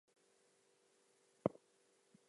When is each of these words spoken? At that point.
At 1.45 1.51
that 1.51 1.53
point. 1.53 1.61